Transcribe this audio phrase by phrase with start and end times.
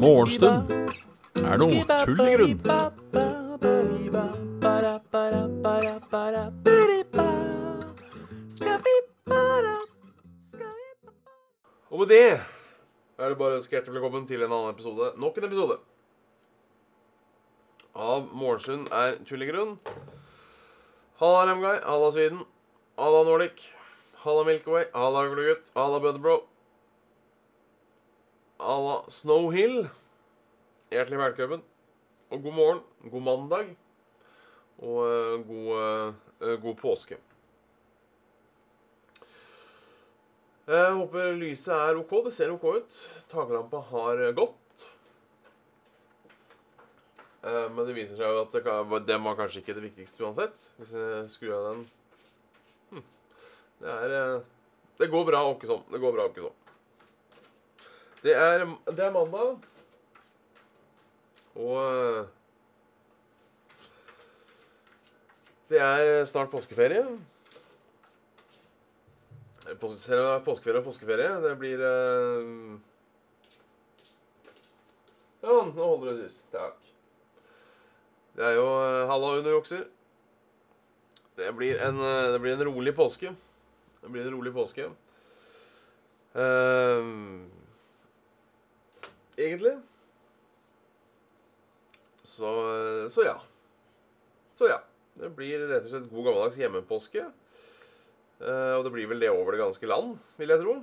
[0.00, 0.72] Morgenstund
[1.38, 2.58] er noe tull i grunn.
[11.90, 15.12] Og med det er det bare å ønske hjertelig velkommen til en annen episode.
[15.14, 15.78] Nok en episode
[17.94, 19.76] av Morgenstund er tull i grunn.
[21.22, 22.42] Halla Remguy, halla Sweden,
[23.20, 23.72] halla Nordic,
[24.24, 25.70] halla Milkaway, halla Uglegutt.
[25.74, 26.46] halla Budbro.
[28.58, 29.88] Halla Snowhill.
[30.90, 31.62] Hjertelig velkommen.
[32.30, 33.76] Og god morgen, god mandag,
[34.78, 37.18] og uh, god, uh, god påske.
[40.70, 42.16] Jeg håper lyset er OK.
[42.24, 42.98] Det ser OK ut.
[43.28, 44.88] Taklampa har gått.
[47.44, 50.24] Uh, Men det viser seg jo at det kan, den var kanskje ikke det viktigste
[50.24, 50.70] uansett.
[50.78, 51.88] Hvis jeg skrur av den.
[53.80, 54.40] Det er eh,
[55.00, 55.86] Det går bra sånn.
[55.88, 56.58] Det går bra åkke sånn.
[58.20, 59.64] Det er, det er mandag.
[61.56, 62.28] Og eh,
[65.70, 67.04] Det er snart påskeferie.
[69.78, 71.34] Påskeferie, påskeferie og påskeferie.
[71.44, 72.48] Det blir eh,
[75.40, 76.48] Ja, nå holder det sist.
[76.52, 76.90] Takk.
[78.34, 79.86] Det er jo eh, halla underjukser.
[81.38, 83.30] Det blir en, eh, det blir en rolig påske.
[84.00, 84.88] Det blir en rolig påske.
[86.36, 87.42] Uh,
[89.36, 89.74] egentlig.
[92.22, 92.50] Så,
[93.10, 93.36] så ja.
[94.58, 94.80] Så ja.
[95.20, 97.26] Det blir rett og slett god gammeldags hjemmepåske.
[98.40, 100.78] Uh, og det blir vel det over det ganske land, vil jeg tro.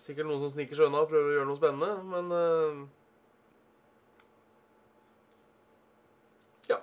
[0.00, 2.88] Sikkert noen som sniker seg unna og prøver å gjøre noe spennende, men uh,
[6.70, 6.80] Ja.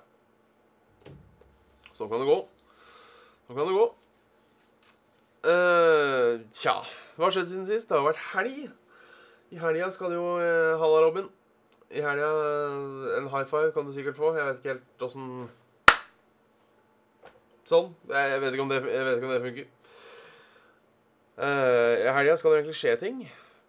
[1.92, 2.40] Sånn kan det gå.
[3.48, 3.88] Sånn kan det gå.
[5.48, 6.82] Eh, tja,
[7.16, 7.88] hva har skjedd siden sist?
[7.88, 8.68] Det har vært helg.
[9.56, 11.30] I helga skal det jo uh, Halla, Robin.
[11.88, 14.34] I helga uh, En high five kan du sikkert få.
[14.36, 15.30] Jeg vet ikke helt åssen
[17.68, 17.94] Sånn.
[18.12, 19.72] Jeg vet ikke om det, ikke om det funker.
[21.38, 23.20] Uh, I helga skal det egentlig skje ting,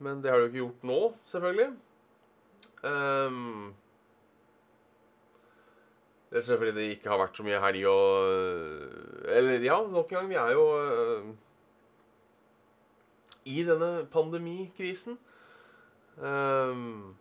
[0.03, 1.72] men det har det jo ikke gjort nå, selvfølgelig.
[2.86, 3.74] Um,
[6.28, 10.10] Rett og slett fordi det ikke har vært så mye helg og Eller ja, nok
[10.12, 10.28] en gang.
[10.30, 11.28] Vi er jo eh,
[13.48, 15.19] i denne pandemikrisen.
[16.19, 17.14] Um,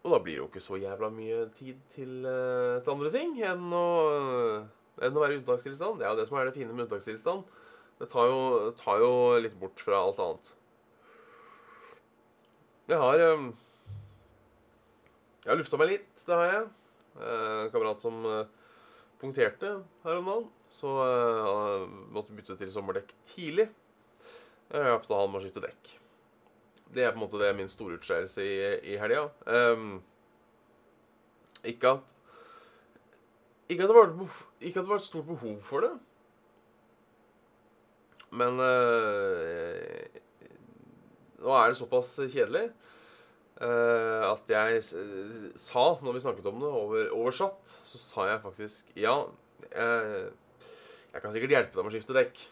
[0.00, 3.34] og da blir det jo ikke så jævla mye tid til, uh, til andre ting
[3.44, 3.88] enn å,
[5.02, 5.98] enn å være i unntakstilstand.
[6.00, 7.42] Det er jo det som er det fine med unntakstilstand.
[8.00, 9.10] Det tar jo, tar jo
[9.42, 10.54] litt bort fra alt annet.
[12.90, 13.50] Jeg har um,
[15.44, 16.64] Jeg har lufta meg litt, det har jeg.
[17.20, 18.24] Uh, En kamerat som
[19.20, 19.74] punkterte
[20.06, 23.68] her om dagen, så uh, måtte bytte til sommerdekk tidlig.
[24.70, 25.96] Jeg har hjulpet han med å skifte dekk.
[26.94, 28.56] Det er på en måte det min store utskeielse i,
[28.94, 29.28] i helga.
[29.46, 29.98] Um,
[31.66, 32.14] ikke at
[33.70, 34.10] ikke at, var,
[34.58, 35.92] ikke at det var et stort behov for det.
[38.34, 40.18] Men eh,
[41.42, 47.10] nå er det såpass kjedelig eh, at jeg sa, når vi snakket om det, over,
[47.14, 49.16] oversatt, så sa jeg faktisk ja,
[49.66, 50.24] jeg,
[51.10, 52.42] jeg kan sikkert hjelpe deg med å skifte dekk.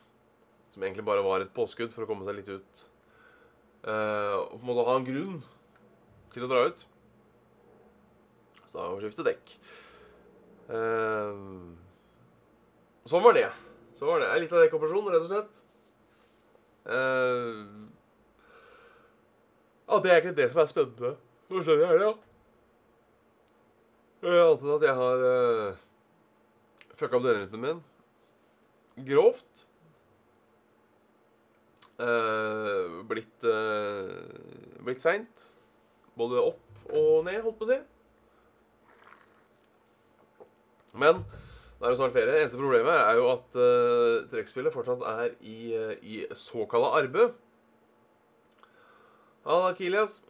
[0.78, 2.80] Som egentlig bare var et påskudd for å komme seg litt ut.
[3.82, 5.40] Uh, og på en måte ha en grunn
[6.30, 6.84] til å dra ut.
[8.62, 9.56] Så da må vi skifte dekk.
[10.70, 11.74] Uh,
[13.10, 13.48] sånn var det.
[13.98, 14.30] Så var det.
[14.38, 15.60] Litt av dekkoperasjon, rett og slett.
[16.86, 17.90] Uh,
[19.90, 21.16] ja, det er egentlig det som er spennende.
[21.50, 22.16] Hva skjer i helga?
[24.28, 25.86] Jeg antar at jeg har uh,
[26.94, 27.82] fucka opp døgnrytmen min.
[29.10, 29.67] Grovt.
[31.98, 34.12] Eh, blitt uh,
[34.86, 35.46] blitt seint.
[36.18, 37.78] Både opp og ned, holdt på å si.
[40.98, 42.38] Men nå er det snart ferie.
[42.38, 47.34] Eneste problemet er jo at uh, trekkspillet fortsatt er i, uh, i såkalla arbeid.
[49.46, 50.20] Halla, Kilias.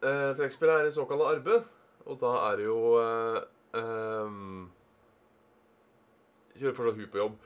[0.00, 1.68] Uh, trekkspillet er i såkalla arbeid,
[2.08, 3.40] og da er det jo uh,
[3.76, 4.68] um,
[6.56, 7.38] Kjører fortsatt hun på jobb.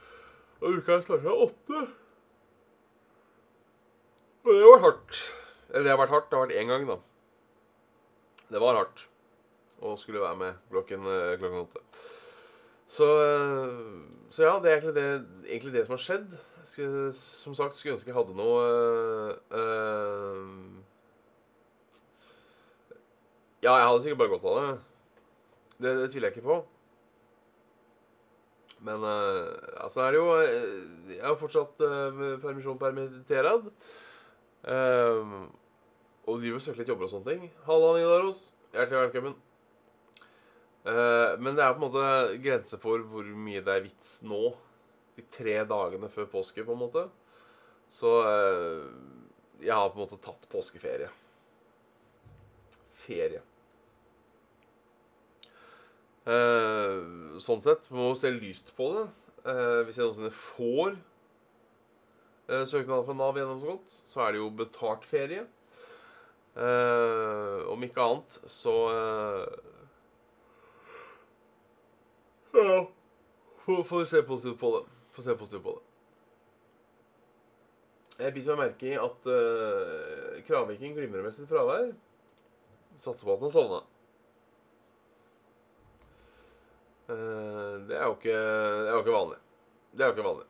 [0.62, 1.84] Og uka starta åtte.
[4.44, 5.18] Det var hardt.
[5.70, 6.30] Eller det har vært hardt.
[6.30, 6.98] Det har vært én gang, da.
[8.52, 9.06] Det var hardt.
[9.80, 11.80] Og skulle være med klokken, eh, klokken åtte.
[12.86, 16.36] Så, eh, så ja, det er egentlig det, egentlig det som har skjedd.
[17.14, 18.60] Som sagt, skulle ønske jeg hadde noe
[19.52, 20.52] eh,
[23.64, 24.78] Ja, jeg hadde sikkert bare godt av det.
[25.80, 26.62] Det, det tviler jeg ikke på.
[28.84, 29.48] Men uh,
[29.80, 30.32] altså er det jo
[31.08, 33.70] Jeg har fortsatt uh, permisjon permitterad.
[34.64, 35.44] Uh,
[36.24, 37.48] og driver og søker litt jobber og sånne ting.
[37.66, 38.46] Halla, Nidaros.
[38.72, 39.34] Hjertelig velkommen.
[40.84, 44.54] Uh, men det er på en måte grenser for hvor mye det er vits nå.
[45.18, 47.04] De tre dagene før påske, på en måte.
[47.92, 48.88] Så uh,
[49.60, 51.10] jeg har på en måte tatt påskeferie.
[53.04, 53.44] Ferie.
[56.24, 59.10] Uh, sånn sett må se lyst på det.
[59.44, 60.94] Hvis jeg noensinne får
[62.46, 65.46] søknad fra Nav gjennomgått, så er det jo betalt ferie.
[67.72, 68.74] om ikke annet, så
[72.54, 72.84] Ja
[73.64, 74.84] Får se positivt på det.
[75.12, 75.84] Får se positivt på det.
[78.14, 81.88] Jeg biter meg merke i at eh, Kravviking glimrer med sitt fravær.
[83.00, 83.80] Satser på at han har sovna.
[87.10, 89.40] Eh, det er jo ikke vanlig.
[89.90, 90.46] Det er jo ikke vanlig.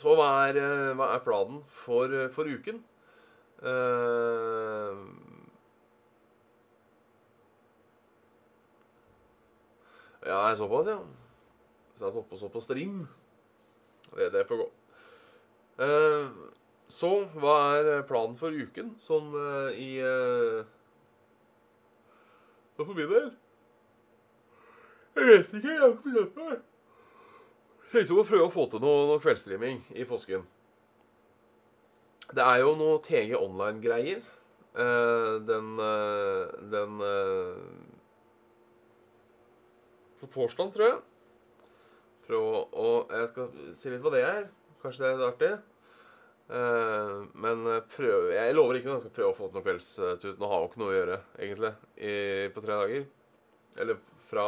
[0.00, 2.78] Så hva er, eh, hva er planen for, for uken?
[3.60, 4.96] Uh,
[10.24, 11.00] ja, jeg så såpass, ja.
[12.00, 13.02] jeg oppe og så på stream.
[14.16, 14.70] Det, det får gå.
[15.80, 16.48] Uh,
[16.88, 20.64] så hva er planen for uken, sånn uh, i uh,
[22.80, 23.30] For min del?
[25.20, 25.68] Jeg vet ikke.
[25.68, 26.60] Jeg har ikke bestemt meg.
[27.90, 30.44] Tenkte å prøve å få til noe, noe kveldsstreaming i påsken.
[32.30, 34.20] Det er jo noe TG Online-greier.
[34.70, 37.56] Uh, den uh, Den uh,
[40.20, 41.00] På torsdag, tror jeg.
[42.28, 42.46] Prøv
[42.78, 43.50] å Jeg skal
[43.80, 44.46] si litt hva det er.
[44.84, 45.52] Kanskje det er litt artig.
[47.42, 47.66] men
[47.96, 49.00] prøv Jeg lover ikke noe.
[49.00, 50.38] Jeg skal prøve å få til noe kveldstut.
[50.38, 52.14] Nå har jeg jo ikke noe å gjøre, egentlig, i,
[52.54, 53.10] på tre dager.
[53.82, 54.00] Eller
[54.30, 54.46] fra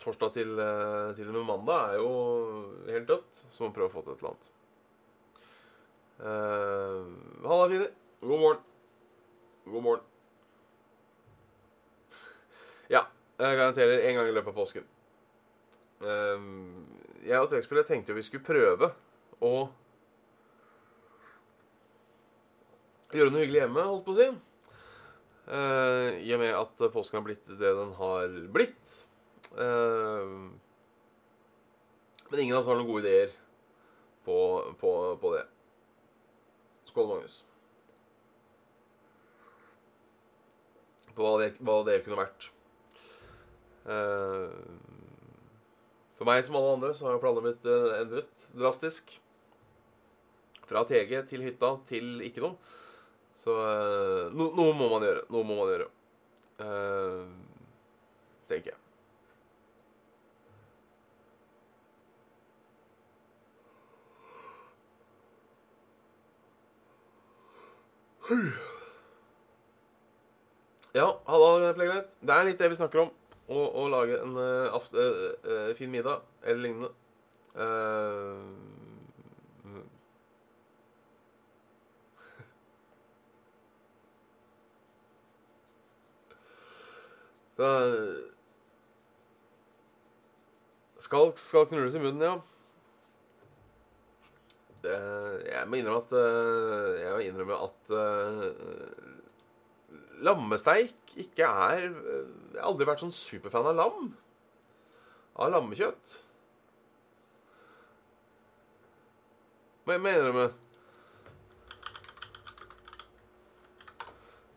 [0.00, 2.10] torsdag til, eh, til og med mandag er jo
[2.88, 4.50] helt dødt, så må vi prøve å få til et eller annet.
[6.20, 7.86] Uh, Halla, Fini.
[8.20, 8.64] God morgen.
[9.64, 10.02] God morgen.
[12.92, 13.06] Ja,
[13.40, 14.88] jeg garanterer en gang i løpet av påsken.
[16.00, 16.44] Uh,
[17.24, 18.92] jeg og trekkspillet tenkte jo vi skulle prøve
[19.40, 19.54] å
[23.16, 24.28] gjøre noe hyggelig hjemme, holdt på å si.
[25.50, 29.09] Uh, I og med at påsken har blitt det den har blitt.
[29.50, 30.50] Uh,
[32.30, 33.32] men ingen av oss har noen gode ideer
[34.24, 34.36] på,
[34.78, 35.44] på, på det.
[36.86, 37.40] Skål, Magnus.
[41.16, 42.50] På hva det, hva det kunne vært.
[43.90, 44.54] Uh,
[46.20, 49.16] for meg som alle andre så har planene blitt uh, endret drastisk.
[50.70, 52.76] Fra TG til hytta til ikke noe.
[53.40, 53.56] Så
[54.36, 55.24] no, noe må man gjøre.
[55.32, 55.88] Noe må man gjøre.
[58.46, 58.89] tenker jeg.
[70.94, 72.12] Ja, halla, Plegnet.
[72.22, 73.10] Det er litt det vi snakker om.
[73.50, 76.90] Å, å lage en uh, aft, uh, uh, fin middag eller lignende.
[87.60, 88.16] Uh,
[90.96, 92.49] skal, skal knulles i munnen, ja.
[94.80, 94.96] Det,
[95.44, 96.12] jeg må innrømme at
[97.02, 97.92] Jeg må innrømme at
[100.24, 101.92] lammesteik ikke er Jeg
[102.56, 104.10] har aldri vært sånn superfan av lam.
[105.40, 106.16] Av lammekjøtt.
[109.84, 110.50] Må jeg innrømme.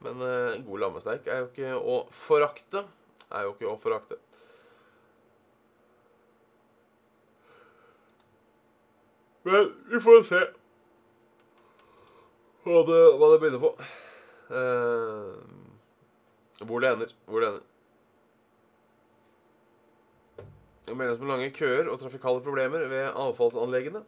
[0.03, 2.83] Men uh, god lammesteik er jo ikke å forakte.
[3.31, 4.19] Er jo ikke å forakte.
[9.43, 10.41] Men vi får se
[12.63, 13.71] hva det, hva det begynner på.
[14.53, 15.35] Uh,
[16.63, 17.11] hvor det ender.
[17.27, 17.69] Hvor det ender.
[20.83, 24.03] Det meldes om lange køer og trafikale problemer ved avfallsanleggene.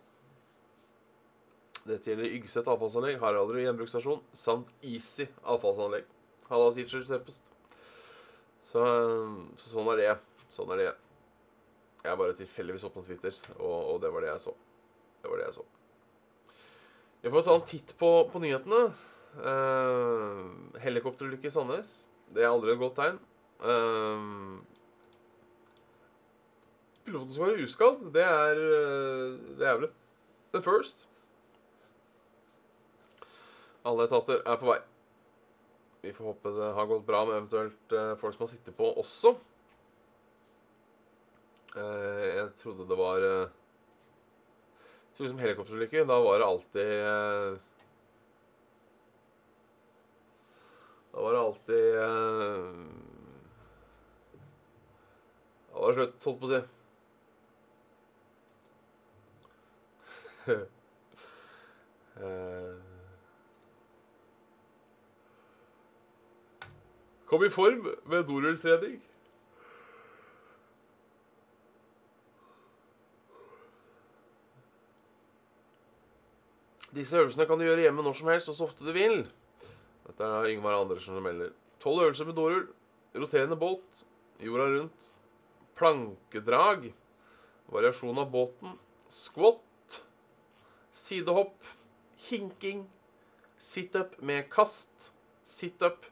[1.85, 6.07] Dette gjelder Ygset avfallsanlegg, Haraldrud gjenbruksstasjon samt Easy avfallsanlegg.
[6.49, 7.51] Halla, teacher Tempest.
[8.65, 8.81] Så,
[9.59, 10.13] så, sånn er det.
[10.53, 10.91] Sånn er det.
[12.05, 14.55] Jeg bare tilfeldigvis åpna Twitter, og, og det var det jeg så.
[15.25, 15.63] Det var det jeg så.
[17.25, 18.81] Vi får ta en titt på, på nyhetene.
[19.41, 20.43] Uh,
[20.83, 21.93] helikopterulykke i Sandnes.
[22.29, 23.17] Det er aldri et godt tegn.
[23.65, 24.61] Uh,
[27.07, 28.05] piloten som var uskadd.
[28.13, 29.89] Det er uh, Det er vel
[30.53, 31.07] the first.
[33.81, 34.77] Alle etater er på vei.
[36.05, 38.93] Vi får håpe det har gått bra med eventuelt uh, folk som har sittet på
[38.93, 39.33] også.
[41.75, 43.23] Eh, jeg trodde det var
[45.19, 46.05] eh, liksom helikopterulykker.
[46.05, 47.57] Da var det alltid eh,
[51.11, 52.73] Da var det alltid eh,
[55.73, 56.61] Da var det slutt, holdt på å si.
[62.15, 62.75] Eh,
[67.25, 69.01] Kom i form med dorulltrening.
[76.95, 79.25] Disse øvelsene kan du gjøre hjemme når som helst og så ofte du vil.
[80.05, 81.51] Dette er Yngvar Andersen som melder.
[81.83, 82.67] Tolv øvelser med dorull.
[83.15, 84.05] Roterende båt.
[84.39, 85.11] Jorda rundt.
[85.75, 86.93] Plankedrag.
[87.67, 88.77] Variasjon av båten.
[89.11, 90.01] Squat.
[90.91, 91.57] Sidehopp.
[92.29, 92.85] Hinking.
[93.59, 95.11] Situp med kast.
[95.43, 96.07] Situp.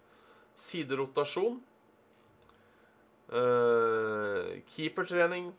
[0.56, 1.62] Siderotasjon.
[3.32, 5.54] Uh, keepertrening.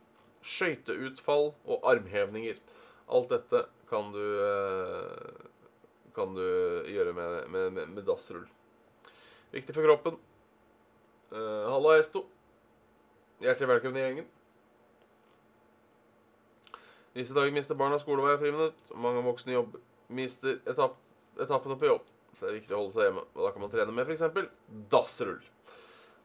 [0.44, 2.60] Skøyteutfall og armhevninger.
[3.08, 5.50] Alt dette kan du eh,
[6.14, 6.44] kan du
[6.86, 8.46] gjøre med, med, med, med dassrull.
[9.54, 10.18] Viktig for kroppen.
[11.34, 12.24] Uh, Halla, Esto.
[13.42, 14.28] Hjertelig velkommen i gjengen.
[17.14, 18.94] Disse dager mister barna skolevei og friminutt.
[18.98, 19.76] Mange voksne jobb
[20.14, 20.96] mister etapp,
[21.38, 22.08] etappene på jobb.
[22.34, 23.26] Så det er viktig å holde seg hjemme.
[23.34, 24.50] Og da kan man trene med f.eks.
[24.90, 25.42] dassrull.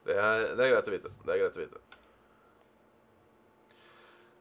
[0.06, 1.13] Det er, det er greit å vite.
[1.25, 1.82] Det er greit å vite.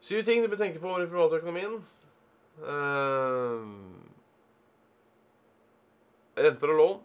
[0.09, 1.81] Syv ting du bør tenke på i privatøkonomien.
[2.59, 3.63] Uh,
[6.37, 6.97] renter og lån.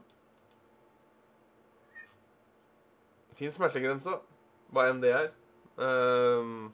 [3.38, 4.14] Fin smertegrense,
[4.74, 5.30] hva enn det er.
[5.78, 6.70] Uh,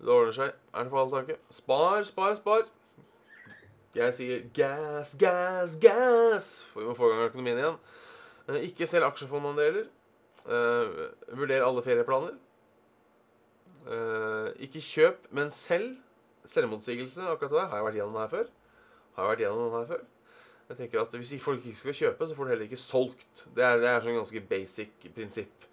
[0.00, 0.54] det ordner seg.
[0.74, 1.38] Er det for all tanke?
[1.52, 2.68] Spar, spar, spar.
[3.94, 7.76] Jeg sier gas, gas, gas, for vi må få i gang økonomien igjen.
[8.48, 9.86] Uh, ikke selg aksjefondandeler.
[10.44, 12.40] Uh, vurder alle ferieplaner.
[14.64, 15.98] Ikke kjøp, men selg
[16.48, 17.68] selvmotsigelse, akkurat det.
[17.70, 18.50] Har jeg vært gjennom det her før?
[19.14, 20.04] Har jeg vært gjennom det her før?
[20.68, 23.46] Jeg tenker at Hvis folk ikke skal kjøpe, så får du heller ikke solgt.
[23.56, 25.66] Det er, det er sånn ganske basic prinsipp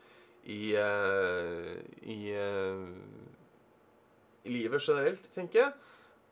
[0.51, 2.89] i, uh, i, uh,
[4.43, 5.71] i livet generelt, tenker jeg.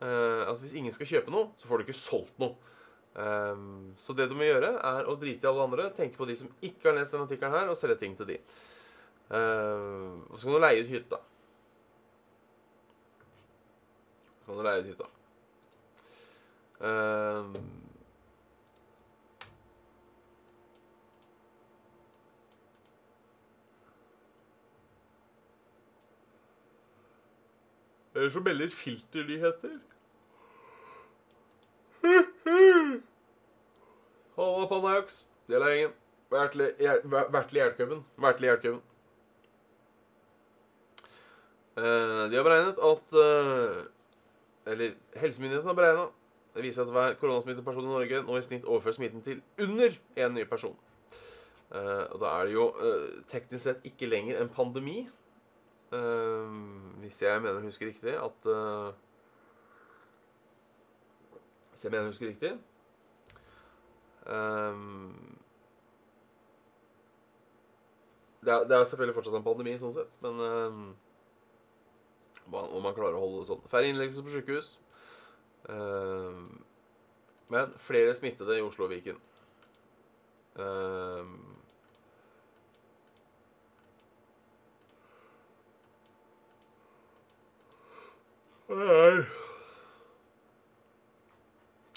[0.00, 2.56] Uh, altså Hvis ingen skal kjøpe noe, så får du ikke solgt noe.
[3.10, 6.36] Um, så det du må gjøre, er å drite i alle andre, tenke på de
[6.38, 8.38] som ikke har lest denne artikkelen her, og selge ting til de.
[9.30, 11.20] Uh, og så kan du leie ut hytta.
[14.50, 15.06] Kan du leie ut hytta.
[16.80, 17.54] Uh,
[28.14, 29.78] Eller så melder filternyheter.
[34.36, 35.26] Halla, Panajax.
[35.46, 35.94] Del av gjengen.
[36.30, 38.02] Vertelig Hjeltcuben.
[38.16, 38.82] Vertelig Hjeltcuben.
[41.78, 43.86] Uh, de har beregnet at uh,
[44.66, 46.06] eller helsemyndighetene har beregna.
[46.54, 49.94] Det viser at hver koronasmittet person i Norge nå i snitt overfører smitten til under
[50.18, 50.76] én ny person.
[51.70, 55.04] Uh, og da er det jo uh, teknisk sett ikke lenger en pandemi.
[55.94, 56.50] Uh,
[57.02, 58.46] hvis jeg mener å huske riktig at
[61.70, 62.52] Hvis jeg mener å huske riktig
[68.44, 70.38] det, er, selvfølgelig fortsatt en pandemi, sånn sett, men
[72.52, 73.66] om man klarer å holde det sånn.
[73.70, 74.74] Færre innleggelser på sykehus.
[75.68, 76.46] Uh,
[77.50, 79.18] men flere smittede i Oslo og Viken.
[80.58, 81.26] Uh,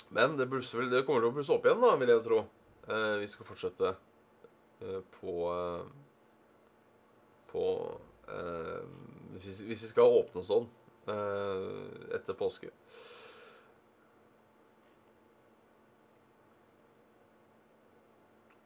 [0.10, 2.44] men det, vel, det, kommer til å blusse opp igjen, da, vil jeg tro.
[2.90, 3.96] Uh, vi skal fortsette
[5.16, 5.34] på
[7.48, 7.62] På
[9.34, 10.68] hvis, hvis vi skal åpne sånn
[11.10, 12.72] eh, etter påske.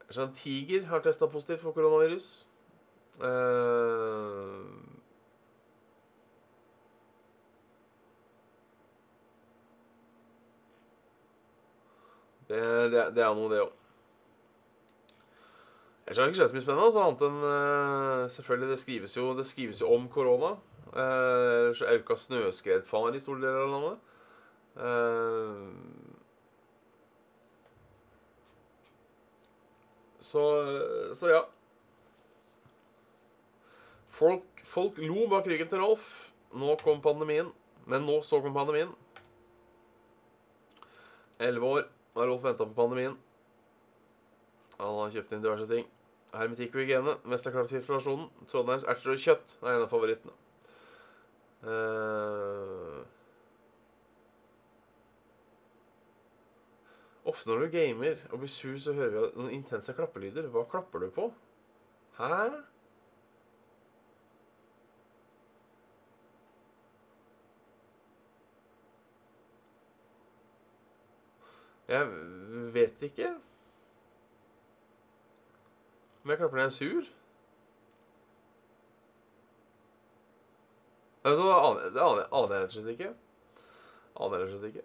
[0.10, 2.48] Så en tiger har testa positivt for koronavirus.
[3.18, 4.62] Eh,
[12.48, 12.62] det,
[12.94, 13.77] det, det er noe, det òg.
[16.08, 16.92] Ellers har ikke skjedd så mye spennende.
[16.96, 20.54] Så annet enn uh, Selvfølgelig, det skrives, jo, det skrives jo om korona.
[20.94, 23.98] Uh, så auka snøskredfare i store deler av landet.
[24.80, 25.68] Uh,
[30.24, 30.44] så,
[31.20, 31.44] så ja.
[34.18, 36.32] Folk, folk lo bak ryggen til Rolf.
[36.56, 37.52] Nå kom pandemien.
[37.84, 38.96] Men nå så kom pandemien.
[41.44, 41.84] Elleve år
[42.16, 43.20] har Rolf venta på pandemien.
[44.80, 45.86] Han har kjøpt inn diverse ting.
[46.34, 47.16] Hermetikk og hygiene.
[47.26, 48.28] Mest er klart til inflasjonen.
[48.52, 50.36] Trondheims erter og kjøtt er en av favorittene.
[51.68, 53.02] Uh,
[57.28, 60.52] ofte når du gamer og blir sur, så hører vi noen intense klappelyder.
[60.54, 61.32] Hva klapper du på?
[62.20, 62.50] Hæ?
[71.88, 72.08] Jeg
[72.74, 73.30] vet ikke.
[76.28, 77.04] Om jeg klapper når jeg er sur?
[81.24, 83.14] Det aner, jeg rett og slett ikke.
[84.20, 84.84] Aner jeg rett og slett ikke.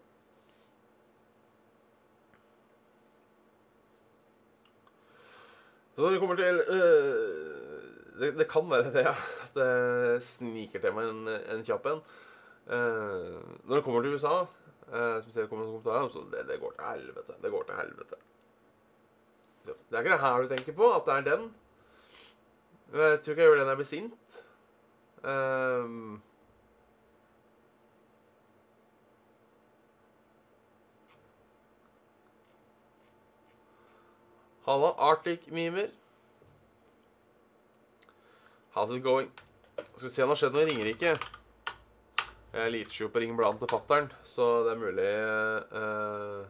[5.90, 7.84] Så når det kommer til øh,
[8.20, 9.18] det, det kan være det, ja.
[9.48, 12.04] At det sniker til meg en, en kjapp en.
[12.70, 14.44] Uh, når det kommer til USA,
[14.94, 17.42] uh, som ser kommentarer, så det, det går til helvete.
[17.42, 18.26] Det går til helvete.
[19.92, 21.42] Det er ikke det her du tenker på, at det er den.
[22.92, 24.38] Jeg tror ikke jeg gjør det når jeg blir sint.
[25.22, 26.22] Um,
[34.64, 35.90] Halla, Arctic-mimer.
[38.74, 39.30] How's it going?
[39.76, 41.12] Skal vi se om det har skjedd noe i Ringerike.
[42.52, 45.12] Jeg leacher jo på ringbladet til fattern, så det er mulig
[45.76, 46.48] uh,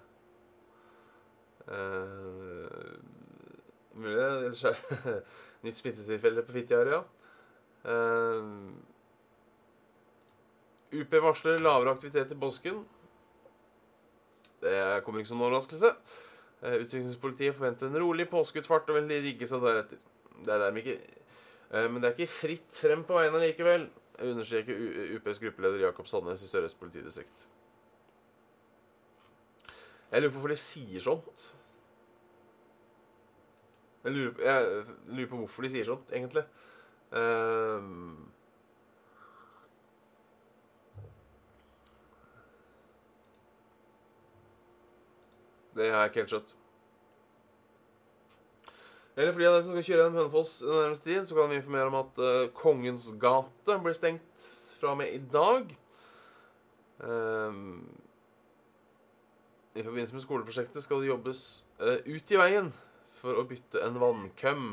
[3.95, 4.42] Mulig det skjer
[5.65, 7.03] nytt smittetilfelle på Fitjar, ja.
[7.83, 8.73] Uh,
[10.93, 12.83] UP varsler lavere aktivitet i påsken.
[14.63, 15.95] Det kommer ikke som noen overraskelse.
[16.63, 20.03] Uh, Utrykningspolitiet forventer en rolig påskeutfart og vil rigge seg deretter.
[20.43, 20.99] Det er dermed ikke
[21.73, 23.89] uh, Men det er ikke fritt frem på veiene likevel,
[24.23, 27.49] understreker UPs gruppeleder Jakob Sandnes i Sør-Øst politidistrikt.
[30.13, 31.43] Jeg lurer på hvorfor de sier sånt.
[34.05, 36.43] Jeg lurer, på, jeg lurer på hvorfor de sier sånt, egentlig.
[37.13, 37.79] Uh,
[45.77, 46.53] det har jeg ikke helt skjønt.
[49.17, 51.51] Eller for de av dere som skal kjøre gjennom Hønefoss den nærmeste tid, så kan
[51.51, 54.47] vi informere om at uh, Kongens gate blir stengt
[54.81, 55.75] fra og med i dag.
[57.03, 57.85] Um,
[59.77, 61.43] I forbindelse med skoleprosjektet skal det jobbes
[61.79, 62.73] uh, ut i veien
[63.23, 64.67] for å bytte en vannkøm.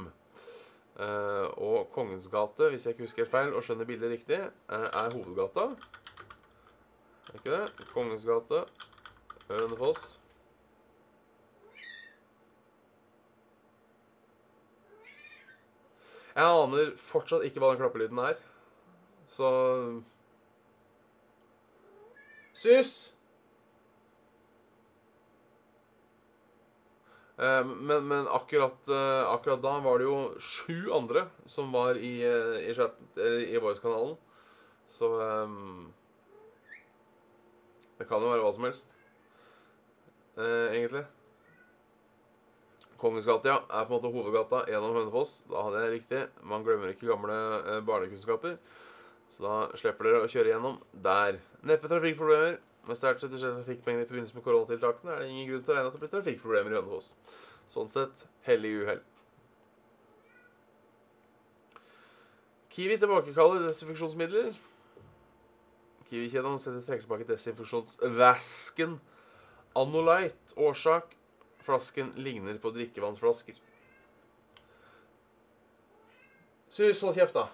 [0.99, 5.13] Uh, og Kongens gate, hvis jeg ikke husker helt feil og skjønner bildet riktig, er
[5.13, 5.69] hovedgata.
[7.29, 7.85] Er ikke det?
[7.93, 8.65] Kongens gate,
[9.47, 10.17] Hønefoss.
[16.39, 18.38] Jeg aner fortsatt ikke hva den klappelyden er.
[19.29, 19.49] Så
[22.59, 23.13] Sys!
[27.39, 32.65] Men, men akkurat, eh, akkurat, da var det jo sju andre som var i, eh,
[32.67, 34.17] i, i Voice-kanalen.
[34.89, 35.93] Så um,
[37.99, 38.93] Det kan jo være hva som helst,
[40.39, 41.04] uh, egentlig.
[42.99, 45.38] Kongens gate, ja, er på en måte hovedgata gjennom Hønefoss.
[45.47, 46.21] Da hadde jeg riktig.
[46.43, 48.58] Man glemmer ikke gamle eh, barnekunnskaper.
[49.32, 51.39] Så da slipper dere å kjøre gjennom der.
[51.69, 52.58] Neppe trafikkproblemer.
[52.89, 55.91] Med sterkt reduserte trafikkmengder i forbindelse med koronatiltakene er det ingen grunn til å regne
[55.91, 57.12] at det blir trafikkproblemer i Hønefoss.
[57.69, 59.04] Sånn sett hellig uhell.
[62.73, 64.49] Kiwi tilbakekaller desinfeksjonsmidler.
[66.10, 68.97] Kiwi-kjeden trekker tilbake desinfeksjonsvæsken
[69.78, 70.58] Anolite.
[70.58, 71.13] Årsak
[71.62, 73.58] Flasken ligner på drikkevannsflasker.
[76.69, 77.49] Sus, hold kjeft, da.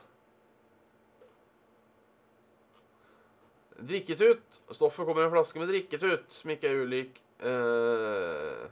[3.86, 4.62] Drikketut.
[4.72, 8.66] Stoffet kommer i en flaske med drikketut, som ikke er ulik eh,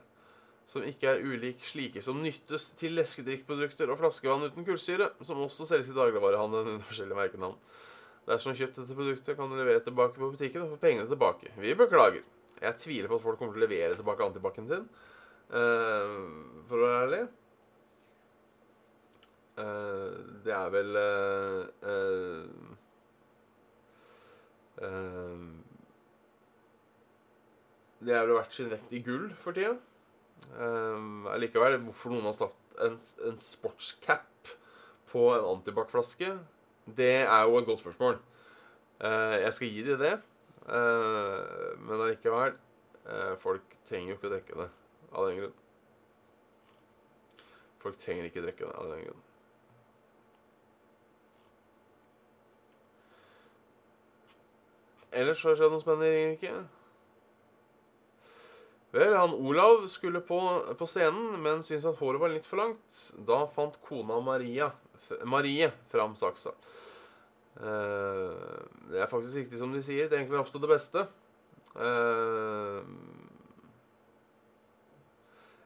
[0.70, 5.68] Som ikke er ulik slike som nyttes til leskedrikkprodukter og flaskevann uten kullsyre, som også
[5.68, 7.58] selges i dagligvarehandelen under forskjellige merkenavn.
[8.24, 11.52] Dersom kjøpt dette produktet, kan du levere tilbake på butikken og få pengene tilbake.
[11.60, 12.24] Vi beklager.
[12.62, 14.86] Jeg tviler på at folk kommer til å levere tilbake antibac-en sin.
[15.52, 17.20] Uh, for å være ærlig.
[19.60, 22.73] Uh, det er vel uh,
[28.04, 29.76] Det er vel verdt sin vekt i gull for tida.
[31.34, 34.52] Allikevel, hvorfor noen har satt en, en sportscap
[35.12, 36.34] på en antibac-flaske,
[36.98, 38.18] det er jo et godt spørsmål.
[39.44, 40.14] jeg skal gi dem det,
[40.66, 42.58] men allikevel
[43.38, 44.68] Folk trenger jo ikke å drikke det
[45.12, 45.56] av den grunn.
[47.84, 49.23] Folk trenger ikke drikke det av den grunn.
[55.14, 56.54] Ellers har det skjedd noe spennende i Ringerike.
[58.94, 60.38] Vel, han Olav skulle på,
[60.78, 62.98] på, scenen, men syntes at håret var litt for langt.
[63.26, 64.70] Da fant kona Maria,
[65.26, 66.54] Marie fram saksa.
[67.54, 70.06] Uh, det er faktisk riktig som de sier.
[70.06, 71.06] Det er egentlig ofte det beste.
[71.74, 72.86] Uh,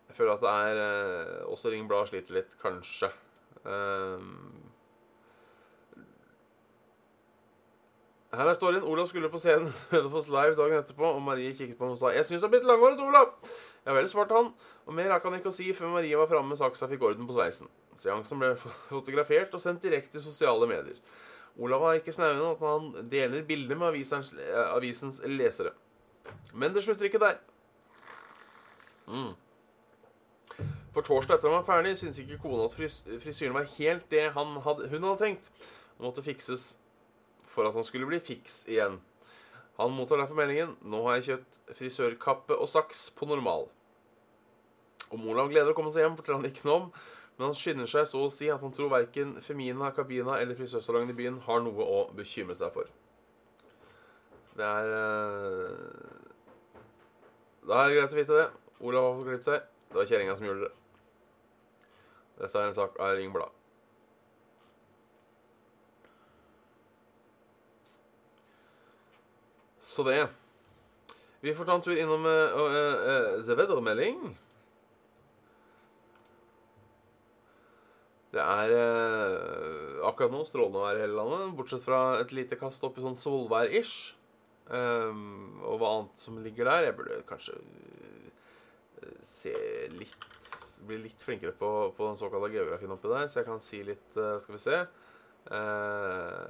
[0.08, 3.12] jeg føler at det er uh, Også Ring Blad sliter litt, kanskje.
[8.32, 8.82] Her er storyen.
[8.84, 12.12] Olav skulle på scenen Hønefoss Live dagen etterpå, og Marie kikket på ham og sa
[12.12, 13.32] 'Jeg syns du har blitt langhåret, Olav'.
[13.86, 14.52] Ja vel, svarte han.
[14.86, 17.02] Og mer rakk han ikke å si før Marie var framme med saksa og fikk
[17.02, 17.68] orden på sveisen.
[17.96, 18.54] Seansen ble
[18.92, 21.00] fotografert og sendt direkte i sosiale medier.
[21.58, 25.72] Olav har ikke snauen at han deler bilder med avisens, eh, avisens lesere.
[26.54, 27.38] Men det slutter ikke der.
[29.08, 29.32] Mm.
[30.92, 34.30] For torsdag etter han var ferdig, syntes ikke kona at fris frisyren var helt det
[34.36, 35.50] han hadde, hun hadde tenkt.
[35.96, 36.78] Han måtte fikses
[37.48, 38.98] for at han skulle bli fiks igjen.
[39.78, 43.68] Han mottar derfor meldingen 'Nå har jeg kjøpt frisørkappe og saks på normal'.
[45.10, 46.88] Om Olav gleder å komme seg hjem, forteller han ikke noe om,
[47.38, 51.10] men han skynder seg så å si at han tror verken Femina, Kabina eller frisørsalongen
[51.14, 52.90] i byen har noe å bekymre seg for.
[54.58, 55.70] Det er eh,
[57.68, 58.48] Da er det greit å vite det.
[58.80, 59.62] Olav har fått glidd seg.
[59.88, 60.74] Det var kjerringa som gjorde det.
[62.38, 63.30] Dette er en sak av Ring.
[69.98, 70.28] Så det.
[71.40, 74.20] Vi får ta en tur innom uh, uh, uh, Zevedder-melding.
[78.30, 82.86] Det er uh, akkurat nå strålende vær i hele landet, bortsett fra et lite kast
[82.86, 84.12] opp i sånn solvær-ish.
[84.70, 86.86] Um, og hva annet som ligger der.
[86.92, 87.58] Jeg burde kanskje
[89.26, 89.56] se
[89.98, 90.54] litt
[90.86, 94.14] Bli litt flinkere på, på den såkalte geografien oppi der, så jeg kan si litt
[94.14, 94.76] Skal vi se.
[95.48, 96.44] Uh,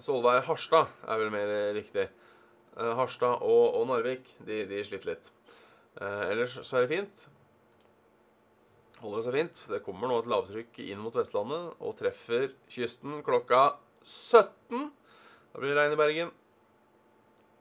[0.00, 2.06] Solvær Harstad er vel mer riktig.
[2.78, 5.28] Uh, Harstad og, og Narvik de, de, sliter litt.
[5.98, 7.26] Uh, ellers så er det fint.
[9.02, 9.64] Holder det seg fint.
[9.74, 14.88] Det kommer nå et lavtrykk inn mot Vestlandet og treffer kysten klokka 17.
[15.52, 16.32] Da blir det regn i Bergen.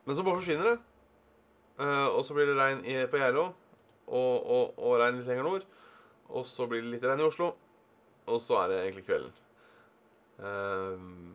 [0.08, 0.80] Men så bare forsvinner det.
[2.12, 2.82] og så blir det regn
[3.12, 3.50] på Geilo.
[4.08, 5.68] Og, og, og regn litt lenger nord.
[6.32, 7.54] Og så blir det litt regn i Oslo.
[8.28, 9.43] Og så er det egentlig kvelden.
[10.38, 11.34] Um,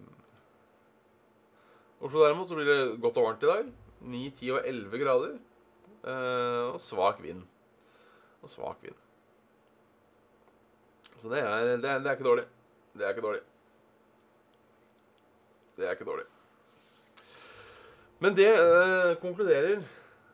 [2.01, 3.69] Oslo derimot så blir det godt og varmt i dag.
[4.01, 5.37] 9, 10 og 11 grader.
[6.05, 7.43] Uh, og svak vind.
[8.43, 8.95] Og svak vind.
[11.19, 12.45] Så det er, det, er, det er ikke dårlig.
[12.95, 13.41] Det er ikke dårlig.
[15.77, 16.25] Det er ikke dårlig.
[18.19, 19.83] Men det uh, konkluderer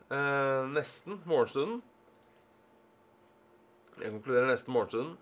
[0.09, 1.83] uh, nesten morgenstunden.
[4.01, 5.17] Jeg konkluderer nesten morgenstunden.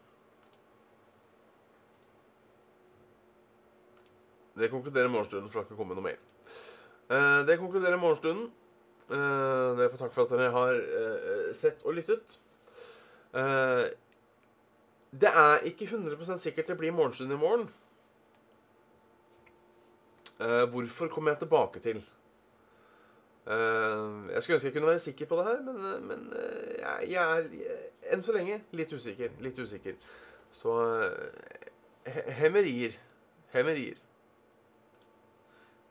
[4.60, 6.20] Det konkluderer morgenstunden, for det har ikke kommet noe mail.
[7.10, 8.52] Uh, det konkluderer morgenstunden.
[9.10, 12.40] Uh, dere får takk for at dere har uh, sett og lyttet.
[15.14, 17.68] det er ikke 100% sikkert det blir morgenstund i morgen.
[20.72, 22.04] hvorfor kommer jeg tilbake til?
[24.34, 26.34] jeg skulle ønske jeg kunne være sikker på det her, men, men
[26.80, 29.30] jeg, jeg, er enn så lenge litt usikker.
[29.42, 29.98] Litt usikker.
[30.52, 30.78] Så
[32.38, 32.94] hemmerier.
[33.54, 33.98] Hemmerier.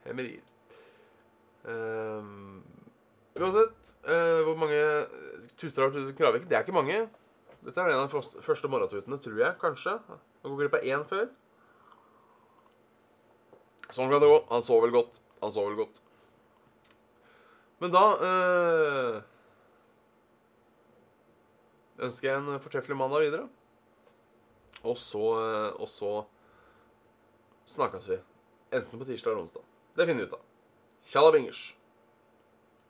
[0.07, 0.45] Hemmerier.
[1.63, 2.63] Um,
[3.39, 4.81] uansett, uh, hvor mange
[5.57, 6.49] tuter har tutet Kravik?
[6.51, 7.05] Det er ikke mange.
[7.63, 9.59] Dette er en av de første, morgentutene, tror jeg.
[9.61, 9.95] Kanskje.
[10.43, 11.29] Han går glipp av én før.
[13.93, 14.41] Sånn kan det gå.
[14.51, 15.21] Han sov vel godt.
[15.43, 16.01] Han sov vel godt.
[17.83, 19.17] Men da øh,
[22.07, 23.49] ønsker jeg en fortreffelig mandag videre.
[24.83, 26.13] Og så, øh, og så
[27.71, 28.19] snakkes vi.
[28.73, 29.72] Enten på tirsdag eller onsdag.
[29.95, 30.41] Det finner vi ut av.
[31.05, 31.77] Tjalla bingers.